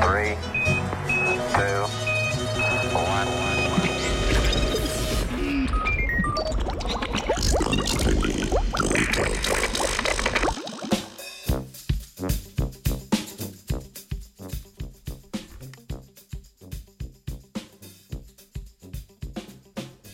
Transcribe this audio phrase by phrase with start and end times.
[0.00, 0.36] Three,
[1.54, 1.80] two,
[2.94, 3.28] one.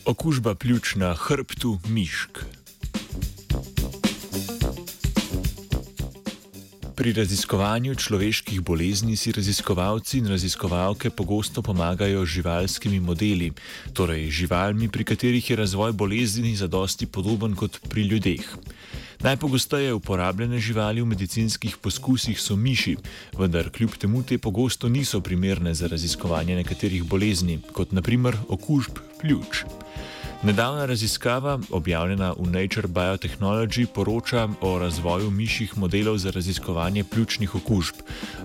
[0.07, 2.56] Okužba pljuč na hrbtu mišk.
[6.97, 13.51] Pri raziskovanju človeških bolezni si raziskovalci in raziskovalke pogosto pomagajo z živalskimi modeli,
[13.93, 18.41] torej živalmi, pri katerih je razvoj bolezni zadosti podoben kot pri ljudeh.
[19.21, 22.97] Najpogosteje uporabljene živali v medicinskih poskusih so miši,
[23.37, 29.69] vendar kljub temu te pogosto niso primerne za raziskovanje nekaterih bolezni, kot naprimer okužb pljuč.
[30.43, 37.95] Nedavna raziskava, objavljena v Nature Biotechnology, poroča o razvoju mišjih modelov za raziskovanje pljučnih okužb.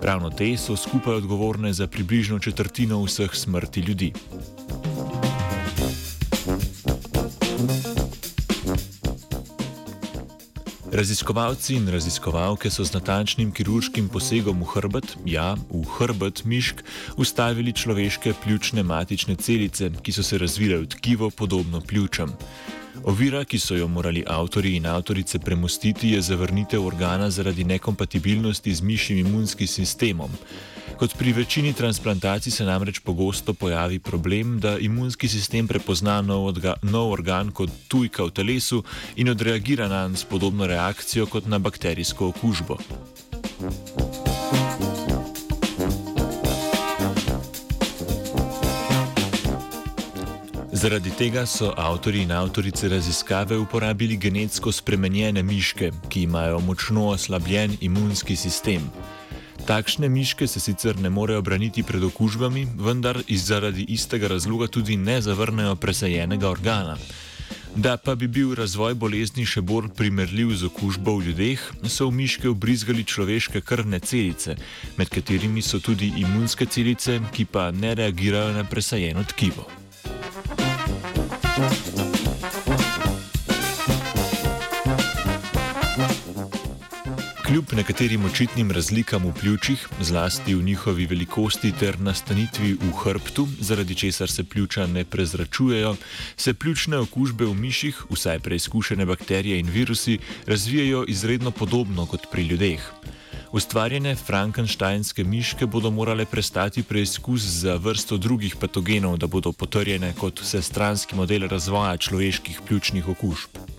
[0.01, 4.13] Ravno te so skupaj odgovorne za približno četrtino vseh smrti ljudi.
[10.93, 16.83] Raziskovalci in raziskovalke so z natančnim kirurškim posegom v hrbet, ja, v hrbet mišk,
[17.17, 22.35] ustavili človeške pljučne matične celice, ki so se razvile v tkivo podobno pljučam.
[23.09, 28.81] Ovira, ki so jo morali avtori in avtorice premostiti, je zavrnitev organa zaradi nekompatibilnosti z
[28.81, 30.29] mišjim imunskim sistemom.
[31.03, 36.75] Kot pri večini transplantacij se namreč pogosto pojavi problem, da imunski sistem prepozna nov, odga,
[36.81, 38.83] nov organ kot tujka v telesu
[39.15, 42.77] in odreagira na njega s podobno reakcijo kot na bakterijsko okužbo.
[50.71, 57.77] Zaradi tega so avtori in avtorice raziskave uporabili genetsko spremenjene miške, ki imajo močno oslabljen
[57.81, 58.91] imunski sistem.
[59.63, 64.97] Takšne miške se sicer ne morejo braniti pred okužbami, vendar iz zaradi istega razloga tudi
[64.97, 66.97] ne zavrnejo presajenega organa.
[67.75, 72.17] Da pa bi bil razvoj bolezni še bolj primerljiv z okužbo v ljudeh, so v
[72.19, 74.57] miške ubrizgali človeške krvne celice,
[74.97, 79.65] med katerimi so tudi imunske celice, ki pa ne reagirajo na presajeno tkivo.
[87.53, 93.95] Kljub nekaterim očitnim razlikam v pljučih, zlasti v njihovi velikosti ter nastanitvi v hrbtu, zaradi
[93.95, 95.95] česar se pljuča ne prezračujejo,
[96.37, 102.47] se pljučne okužbe v miših, vsaj preizkušene bakterije in virusi, razvijajo izredno podobno kot pri
[102.47, 102.89] ljudeh.
[103.51, 110.41] Ustvarjene frankensteinske miške bodo morale prestati preizkus za vrsto drugih patogenov, da bodo potrjene kot
[110.41, 113.72] vsestranski model razvoja človeških pljučnih okužb.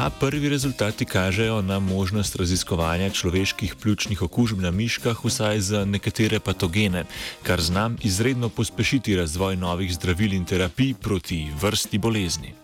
[0.00, 6.40] A prvi rezultati kažejo na možnost raziskovanja človeških pljučnih okužb na miškah, vsaj za nekatere
[6.40, 7.04] patogene,
[7.42, 12.54] kar znam izredno pospešiti razvoj novih zdravil in terapij proti vrsti bolezni.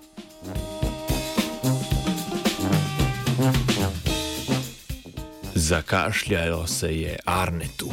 [5.54, 7.90] Zakašljajo se je Arnetu.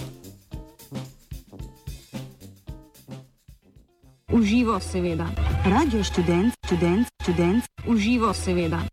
[4.31, 5.27] Uživo, seveda.
[5.65, 8.92] Radio študent, študent, študent, uživo, seveda.